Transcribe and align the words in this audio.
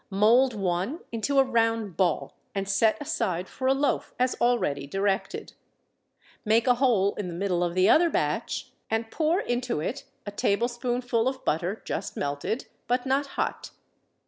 Mould 0.09 0.55
one 0.55 1.01
into 1.11 1.37
a 1.37 1.43
round 1.43 1.95
ball, 1.95 2.33
and 2.55 2.67
set 2.67 2.99
aside 2.99 3.47
for 3.47 3.67
a 3.67 3.73
loaf 3.75 4.15
as 4.17 4.33
already 4.41 4.87
directed. 4.87 5.53
Make 6.43 6.65
a 6.65 6.73
hole 6.73 7.13
in 7.19 7.27
the 7.27 7.35
middle 7.35 7.63
of 7.63 7.75
the 7.75 7.87
other 7.87 8.09
batch 8.09 8.71
and 8.89 9.11
pour 9.11 9.41
into 9.41 9.79
it 9.79 10.05
a 10.25 10.31
tablespoonful 10.31 11.27
of 11.27 11.45
butter, 11.45 11.83
just 11.85 12.17
melted, 12.17 12.65
but 12.87 13.05
not 13.05 13.27
hot. 13.37 13.69